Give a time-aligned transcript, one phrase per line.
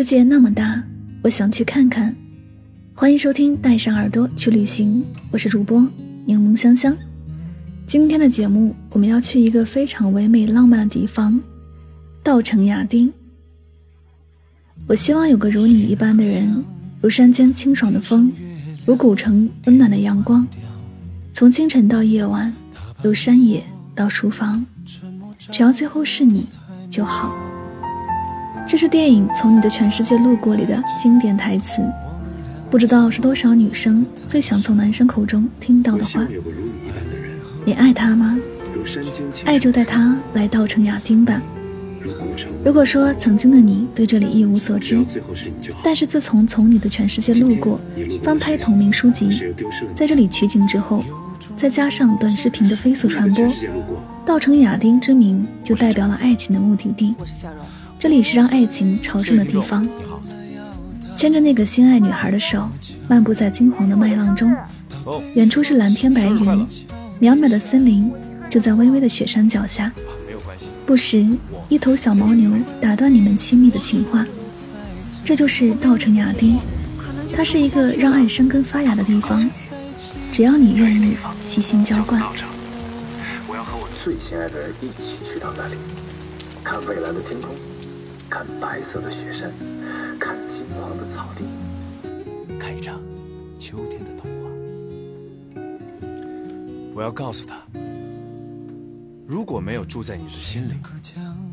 [0.00, 0.82] 世界那么大，
[1.22, 2.16] 我想去看看。
[2.94, 5.86] 欢迎收听《带上耳朵去旅行》，我是主播
[6.24, 6.96] 柠檬香香。
[7.86, 11.38] 今天的节目，我们要去一个非常唯美浪漫的地方——
[12.24, 13.12] 稻城亚丁。
[14.86, 16.64] 我希望有个如你一般的人，
[17.02, 18.32] 如山间清爽的风，
[18.86, 20.48] 如古城温暖的阳光。
[21.34, 22.50] 从清晨到夜晚，
[23.02, 23.62] 由山野
[23.94, 24.64] 到书房，
[25.36, 26.48] 只要最后是你
[26.88, 27.49] 就好。
[28.70, 31.82] 这是电影《从你的全世界路过》里的经典台词，
[32.70, 36.24] 不知道是多少女生最想从男生口中听到的话。
[37.64, 38.38] 你爱他吗？
[39.44, 41.42] 爱就带他来稻城亚丁吧。
[42.64, 45.04] 如果说曾经的你对这里一无所知，
[45.82, 47.80] 但是自从《从你的全世界路过》
[48.22, 49.52] 翻拍同名书籍，
[49.96, 51.02] 在这里取景之后，
[51.56, 53.52] 再加上短视频的飞速传播，
[54.24, 57.16] 稻城亚丁之名就代表了爱情的目的地。
[58.00, 59.86] 这里是让爱情朝圣的地方。
[61.18, 62.66] 牵着那个心爱女孩的手，
[63.06, 64.50] 漫步在金黄的麦浪中。
[65.34, 66.66] 远处是蓝天白云，
[67.20, 68.10] 渺渺的森林
[68.48, 69.92] 就在微微的雪山脚下。
[70.86, 71.26] 不时，
[71.68, 72.50] 一头小牦牛
[72.80, 74.24] 打断你们亲密的情话。
[75.22, 76.58] 这就是稻城亚丁，
[77.36, 79.48] 它是一个让爱生根发芽的地方。
[80.32, 82.22] 只要你愿意悉心浇灌。
[83.46, 85.76] 我要和我最心爱的人一起去到那里，
[86.64, 87.54] 看蔚蓝的天空。
[88.30, 89.50] 看白色的雪山，
[90.20, 91.44] 看金黄的草地，
[92.60, 93.02] 看一场
[93.58, 94.48] 秋天的童话。
[96.94, 97.60] 我要告诉他，
[99.26, 100.74] 如果没有住在你的心里，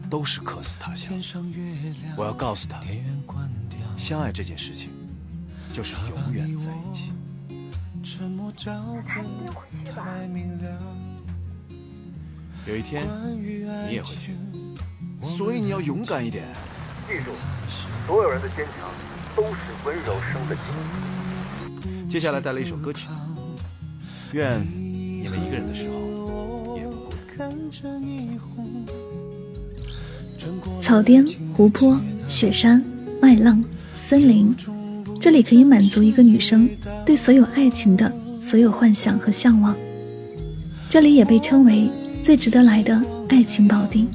[0.08, 1.20] 都是客死他乡。
[2.16, 2.80] 我要告诉他，
[3.98, 4.92] 相爱这件事情，
[5.74, 7.12] 就是永远在一起。
[12.68, 13.04] 有一天，
[13.90, 14.36] 你也会去。
[15.28, 16.46] 所以你要勇敢一点。
[17.06, 17.32] 记住，
[18.08, 18.90] 所有人的坚强
[19.36, 22.08] 都是温柔生的金。
[22.08, 23.10] 接下来带来一首歌曲，
[24.32, 27.54] 愿你们一个人的时候也不孤单。
[30.82, 32.82] 草甸、湖泊、雪山、
[33.22, 33.62] 麦浪、
[33.98, 34.56] 森林，
[35.22, 36.70] 这里可以满足一个女生
[37.06, 39.76] 对所有爱情的所有幻想和向往。
[40.90, 41.90] 这里也被称为
[42.24, 44.08] 最值得来的爱情宝地。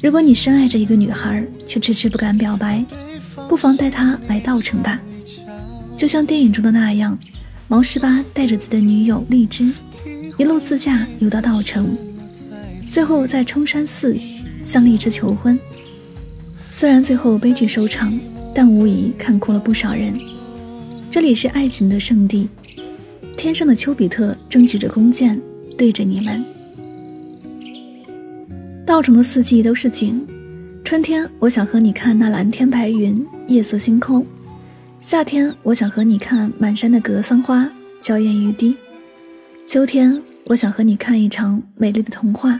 [0.00, 2.84] 如果你深爱着一个女孩，却迟迟不敢表白，
[3.48, 5.00] 不妨带她来稻城吧。
[5.96, 7.18] 就像电影中的那样，
[7.66, 9.72] 毛十八带着自己的女友荔枝，
[10.38, 11.98] 一路自驾游到稻城，
[12.88, 14.16] 最后在冲山寺
[14.64, 15.58] 向荔枝求婚。
[16.70, 18.16] 虽然最后悲剧收场，
[18.54, 20.16] 但无疑看哭了不少人。
[21.10, 22.48] 这里是爱情的圣地，
[23.36, 25.40] 天上的丘比特正举着弓箭
[25.76, 26.44] 对着你们。
[28.88, 30.26] 稻城的四季都是景，
[30.82, 34.22] 春天我想和你看那蓝天白云、夜色星空；
[34.98, 37.70] 夏天我想和你看满山的格桑花、
[38.00, 38.74] 娇艳欲滴；
[39.66, 42.58] 秋天我想和你看一场美丽的童话；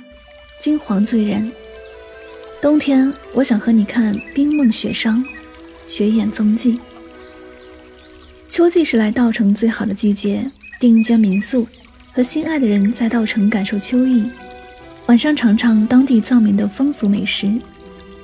[0.61, 1.51] 金黄醉人。
[2.61, 5.25] 冬天，我想和你看冰梦雪殇，
[5.87, 6.79] 雪掩踪迹。
[8.51, 10.45] 秋季是来稻城最好的季节，
[10.79, 11.67] 订一间民宿，
[12.13, 14.25] 和心爱的人在稻城感受秋意。
[15.09, 17.51] 晚上尝尝当地藏民的风俗美食，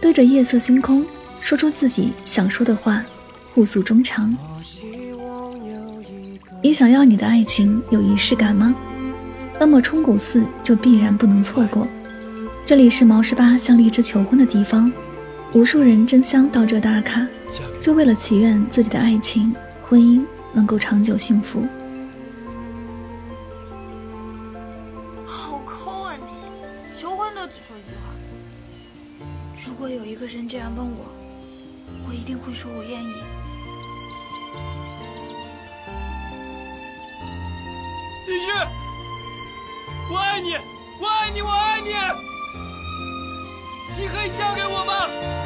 [0.03, 1.03] 对着夜色星空，
[1.41, 3.03] 说出自己想说的话，
[3.55, 4.37] 互诉衷肠。
[6.63, 8.75] 你想要你的爱情有仪式感吗？
[9.59, 11.89] 那么冲古寺就必然不能错过。
[12.67, 14.93] 这里是毛十八向荔枝求婚的地方，
[15.55, 17.27] 无数人争相到这打卡，
[17.81, 20.23] 就为了祈愿自己的爱情、婚姻
[20.53, 21.63] 能够长久幸福。
[25.25, 26.44] 好抠啊你！
[26.95, 28.15] 求婚都只说一句话。
[29.67, 31.07] 如果有一个人这样问我，
[32.09, 33.15] 我一定会说我愿意。
[38.29, 38.53] 李旭，
[40.09, 40.55] 我爱你，
[41.01, 41.91] 我爱你，我爱你。
[43.99, 45.44] 你可以嫁给我吗？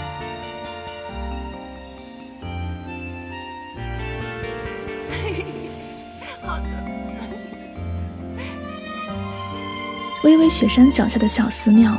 [10.28, 11.90] 巍巍雪山脚下的小寺庙，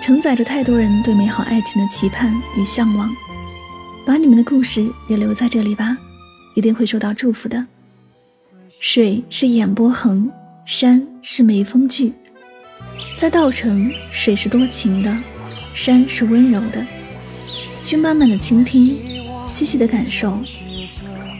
[0.00, 3.12] 承载着太多人对美好爱情的期盼与向往。
[4.06, 5.98] 把你们的故事也留在这里吧，
[6.54, 7.66] 一定会受到祝福的。
[8.78, 10.30] 水是眼波横，
[10.64, 12.12] 山是眉峰聚，
[13.16, 15.12] 在稻城，水是多情的。
[15.74, 16.86] 山是温柔的，
[17.82, 18.96] 去慢慢的倾听，
[19.48, 20.38] 细细的感受。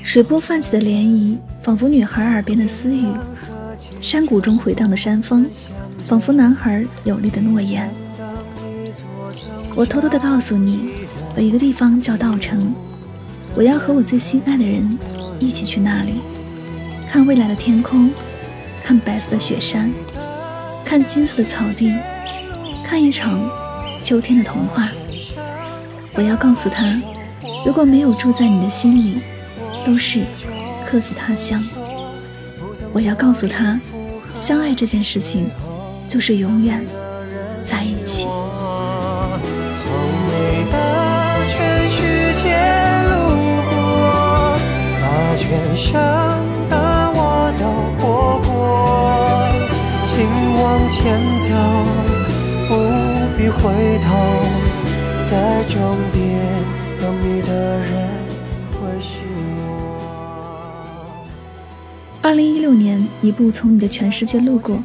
[0.02, 3.06] 水波泛起的涟漪，仿佛女孩耳边的私语；
[4.00, 5.48] 山谷中回荡的山风，
[6.06, 7.88] 仿佛男孩有力的诺言。
[9.74, 10.90] 我偷偷的告诉你，
[11.36, 12.74] 有一个地方叫稻城，
[13.54, 14.98] 我要和我最心爱的人
[15.38, 16.20] 一起去那里，
[17.10, 18.10] 看未来的天空，
[18.84, 19.90] 看白色的雪山，
[20.84, 21.92] 看金色的草地，
[22.84, 23.40] 看一场。
[24.02, 24.88] 秋天的童话，
[26.14, 27.00] 我要告诉他，
[27.64, 29.20] 如果没有住在你的心里，
[29.86, 30.24] 都是
[30.84, 31.62] 客死他乡。
[32.92, 33.78] 我要告诉他，
[34.34, 35.48] 相爱这件事情，
[36.12, 36.84] 就是永远
[37.64, 38.26] 在一起。
[53.54, 53.70] 回
[54.00, 54.08] 头，
[55.22, 56.22] 在终点
[56.98, 58.08] 等你的人
[58.72, 59.18] 会是
[59.66, 59.68] 我。
[62.22, 64.76] 二零一六年，一部《从你的全世界路过》，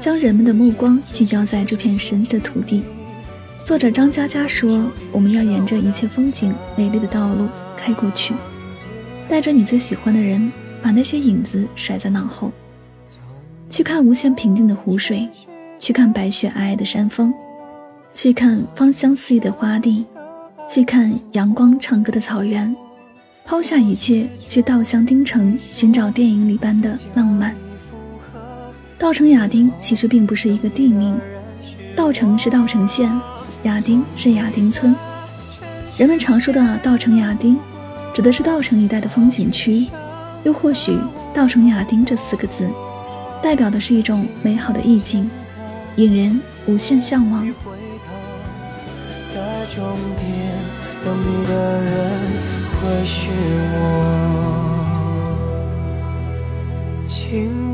[0.00, 2.82] 将人们的目光聚焦在这片神奇的土地。
[3.66, 8.32] 作者张嘉佳说：“我们要沿着一切风景美丽的道路开过去，
[9.28, 10.50] 带着你最喜欢的人，
[10.82, 12.50] 把那些影子甩在脑后，
[13.68, 15.28] 去看无限平静的湖水，
[15.78, 17.32] 去看白雪皑皑的山峰。”
[18.12, 20.04] 去看芳香四溢的花地，
[20.68, 22.74] 去看阳光唱歌的草原，
[23.44, 27.54] 抛下一切去稻香丁城寻找电影里般的浪漫。
[29.00, 31.18] 稻城亚丁其实并不是一个地名，
[31.96, 33.10] 稻城是稻城县，
[33.62, 34.94] 亚丁是亚丁村。
[35.96, 37.58] 人们常说的稻城亚丁，
[38.12, 39.86] 指的是稻城一带的风景区，
[40.44, 40.98] 又或许
[41.32, 42.68] 稻城亚丁这四个字，
[43.42, 45.30] 代表的是一种美好的意境，
[45.96, 47.50] 引人无限向往。
[49.66, 50.28] 终点
[51.04, 51.90] 等你的人
[52.76, 53.30] 会是
[53.72, 53.78] 我，
[57.06, 57.69] 请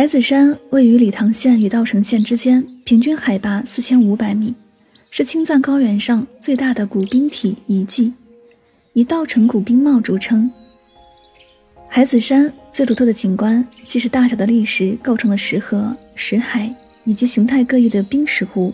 [0.00, 4.54] 海子山位于理塘县与稻城县之间，平均海拔四千五百米，
[5.10, 8.10] 是青藏高原上最大的古冰体遗迹，
[8.94, 10.50] 以稻城古冰帽著称。
[11.86, 18.72] 海子山最独特的景观，既是大小的砾石构成的石河、石海，以及形态各异的冰石湖。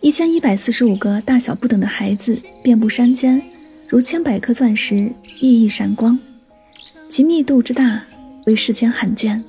[0.00, 3.42] 一千一百四十五个大小不等的孩子遍布山间，
[3.88, 6.16] 如千百颗钻石，熠熠闪光，
[7.08, 8.00] 其密度之大，
[8.46, 9.44] 为世间罕见。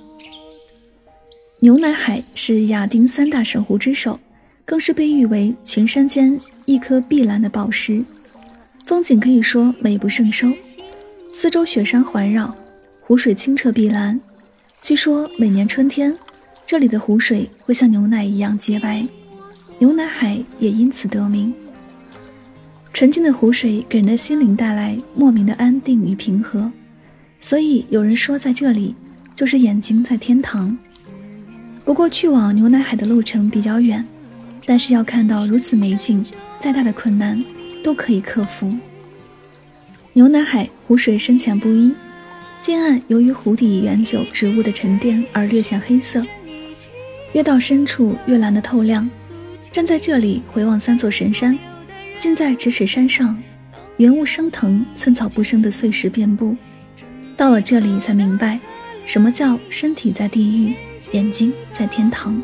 [1.61, 4.19] 牛奶海是亚丁三大神湖之首，
[4.65, 8.03] 更是被誉为群山间一颗碧蓝的宝石，
[8.85, 10.51] 风景可以说美不胜收。
[11.31, 12.53] 四周雪山环绕，
[12.99, 14.19] 湖水清澈碧蓝。
[14.81, 16.13] 据说每年春天，
[16.65, 19.07] 这里的湖水会像牛奶一样洁白，
[19.79, 21.53] 牛奶海也因此得名。
[22.91, 26.69] 纯净的湖水给人的心灵带来莫名的安定与平和，
[27.39, 28.93] 所以有人说，在这里
[29.33, 30.77] 就是眼睛在天堂。
[31.85, 34.03] 不过，去往牛奶海的路程比较远，
[34.65, 36.25] 但是要看到如此美景，
[36.59, 37.41] 再大的困难
[37.83, 38.73] 都可以克服。
[40.13, 41.93] 牛奶海湖水深浅不一，
[42.59, 46.25] 近岸由于湖底原久植物的沉淀而略显黑色，
[47.33, 49.07] 越到深处越蓝得透亮。
[49.71, 51.57] 站在这里回望三座神山。
[52.17, 53.37] 近在咫尺山上，
[53.97, 56.55] 云雾升腾，寸草不生的碎石遍布。
[57.37, 58.59] 到了这里才明白，
[59.05, 60.73] 什么叫身体在地狱，
[61.11, 62.41] 眼睛在天堂。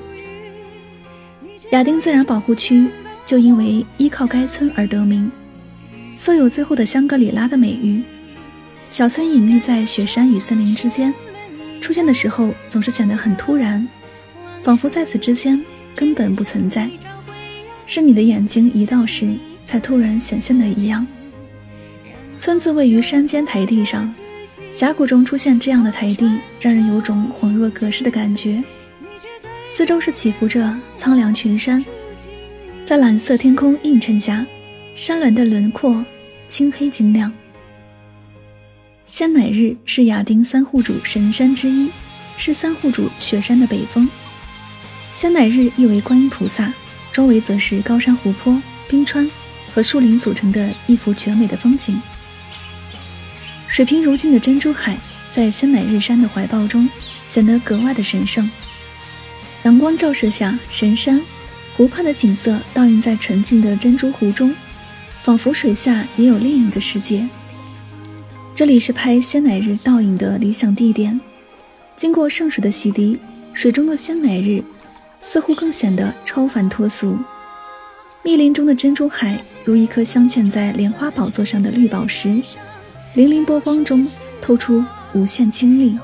[1.72, 2.88] 亚丁自然保护区
[3.25, 5.32] 就因为依靠该村而得名，
[6.15, 8.03] 素有“最后的香格里拉”的美誉。
[8.89, 11.13] 小村隐秘在雪山与森林之间，
[11.80, 13.88] 出现的时候总是显得很突然，
[14.63, 15.63] 仿佛在此之间
[15.96, 16.89] 根本不存在，
[17.86, 19.38] 是你的眼睛一到时。
[19.63, 21.06] 才突然显现的一样。
[22.39, 24.13] 村子位于山间台地上，
[24.72, 28.63] 峡谷中出现这样的台地，让人有种恍若隔世的感觉。
[29.70, 31.84] 四周是起伏着苍凉群山，
[32.86, 34.46] 在蓝色天空映衬下，
[34.96, 36.04] 山峦的轮廓
[36.48, 37.32] 青黑晶亮。
[39.06, 41.92] 仙乃日是亚丁三户主神山之一，
[42.38, 44.08] 是三户主雪山的北峰。
[45.12, 46.74] 仙乃日意为观音菩萨，
[47.12, 49.30] 周围则是高山、湖泊、冰川。
[49.74, 51.98] 和树林组成的一幅绝美的风景。
[53.72, 54.98] 水平如镜的珍珠海，
[55.30, 56.90] 在仙乃日山的怀抱中
[57.25, 58.51] 显得格外的神圣。
[59.63, 61.22] 阳光照射下，神山、
[61.78, 64.54] 湖畔的景色倒映在纯净的珍珠湖中，
[65.24, 67.25] 仿佛水下也有另一个世界。
[68.54, 71.18] 这里是拍仙乃日倒影的理想地点。
[71.96, 73.18] 经过圣水的洗涤，
[73.54, 74.62] 水中的仙乃日
[75.22, 77.18] 似乎更显得超凡脱俗。
[78.22, 82.42] 密林中的珍珠海，如一颗镶嵌在莲花宝座上的绿宝石，
[83.13, 84.08] 粼粼波光中
[84.41, 85.98] 透出无限清丽。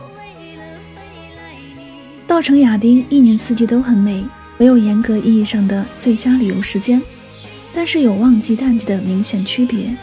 [2.28, 4.26] 稻城亚丁一年四季都很美，
[4.58, 7.02] 没有严格意义上的最佳旅游时间，
[7.74, 9.96] 但是有旺季淡季的明显区别。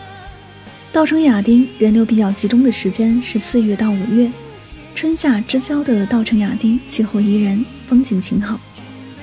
[0.92, 4.30] 稻城亚丁人流比较集中的时间是四月到五月，
[4.94, 8.58] 春夏之交的稻城亚丁气候宜人，风景晴好。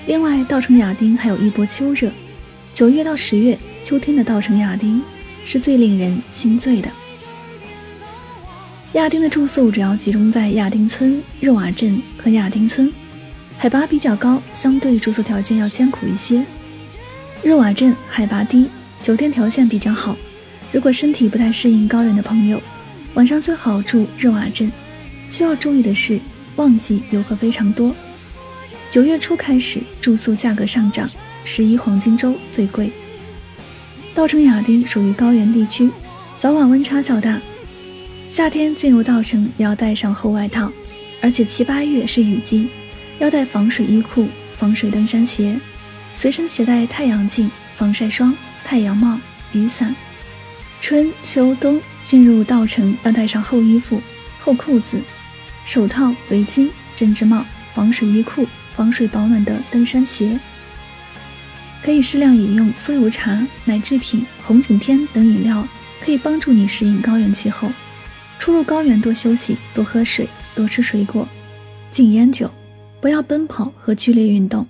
[0.06, 2.12] 另外，稻城亚丁还有一波秋热。
[2.76, 5.02] 九月到十月，秋天的稻城亚丁
[5.44, 6.88] 是最令人心醉的。
[8.94, 12.92] 亚丁的住宿主要集中在亚丁村、热瓦镇和亚丁村，
[13.58, 16.44] 海拔比较高，相对住宿条件要艰苦一些。
[17.42, 18.68] 热瓦镇海拔低，
[19.02, 20.18] 酒店条件比较好。
[20.74, 22.62] 如果身体不太适应高原的朋友，
[23.14, 24.70] 晚上最好住热瓦镇。
[25.30, 26.20] 需要注意的是，
[26.58, 27.96] 旺季游客非常多。
[28.90, 31.10] 九月初开始，住宿价格上涨。
[31.46, 32.92] 十一黄金周最贵。
[34.14, 35.90] 稻城亚丁属于高原地区，
[36.38, 37.42] 早晚温差较大，
[38.32, 40.72] 夏天进入稻城要带上厚外套，
[41.22, 42.70] 而且七八月是雨季，
[43.20, 45.60] 要带防水衣裤、防水登山鞋，
[46.16, 48.34] 随身携带太阳镜、防晒霜、
[48.64, 49.20] 太阳帽、
[49.52, 49.94] 雨伞。
[50.80, 54.02] 春秋冬进入稻城要带上厚衣服、
[54.40, 55.02] 厚裤子、
[55.66, 60.40] 手套、围巾、针织帽、防水衣裤、防水保暖的登山鞋。
[61.84, 65.68] 可以适量饮用酥油茶、奶制品、红景天等饮料，
[66.00, 67.70] 可以帮助你适应高原气候。
[68.42, 71.28] 出入高原多休息，多喝水，多吃水果，
[71.92, 72.50] 禁烟酒，
[73.00, 74.66] 不要奔跑和剧烈运动。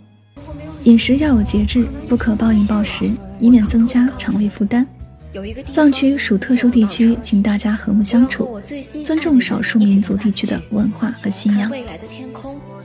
[0.84, 3.10] 饮食要有节制，不可暴饮暴食，
[3.40, 4.86] 以免增加肠胃负担。
[5.72, 8.60] 藏区属特殊地区，请大家和睦相处，
[9.06, 11.72] 尊重少数民族地区的文化和信仰。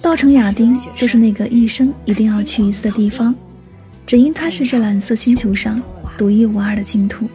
[0.01, 3.35] 稻城亚丁就是那个一生一定要去一次的地方。
[4.07, 5.83] 只因它是这蓝色星球上
[6.17, 7.29] 独一无二的净土。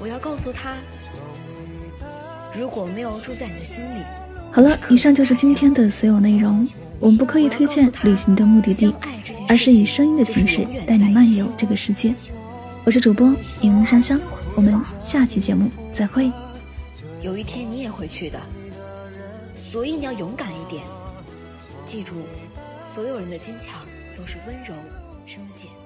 [0.00, 0.72] 我要告诉他，
[2.56, 4.02] 如果没有住在你心里。
[4.52, 6.66] 好了，以上就是今天的所有内容。
[7.00, 8.92] 我们不刻意推荐旅行的目的地，
[9.48, 12.12] 而是以声音的形式带你漫游这个世界。
[12.84, 14.20] 我是主播柠檬香香，
[14.56, 16.32] 我们下期节目再会。
[17.20, 18.40] 有一天你也会去的，
[19.54, 20.82] 所以你要勇敢一点。
[21.86, 22.14] 记住，
[22.94, 23.74] 所有人的坚强
[24.16, 24.74] 都是温柔。
[25.26, 25.77] 生茧。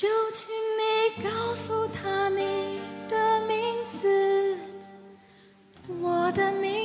[0.00, 3.58] 就请你告诉他你的名
[4.00, 4.56] 字
[6.00, 6.77] 我的名